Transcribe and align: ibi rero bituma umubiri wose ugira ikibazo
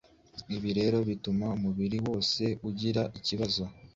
ibi 0.55 0.69
rero 0.79 0.97
bituma 1.09 1.45
umubiri 1.57 1.97
wose 2.07 2.43
ugira 2.69 3.01
ikibazo 3.17 3.63